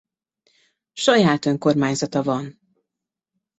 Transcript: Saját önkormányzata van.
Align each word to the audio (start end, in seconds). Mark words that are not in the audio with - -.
Saját 0.93 1.45
önkormányzata 1.45 2.21
van. 2.23 2.59